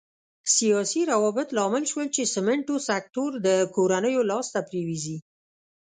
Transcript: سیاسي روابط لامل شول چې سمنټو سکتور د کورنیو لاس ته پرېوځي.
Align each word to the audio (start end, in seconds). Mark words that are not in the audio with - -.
سیاسي 0.55 1.01
روابط 1.11 1.47
لامل 1.57 1.83
شول 1.91 2.07
چې 2.15 2.31
سمنټو 2.33 2.75
سکتور 2.89 3.31
د 3.45 3.47
کورنیو 3.75 4.21
لاس 4.29 4.47
ته 4.53 4.59
پرېوځي. 4.69 5.17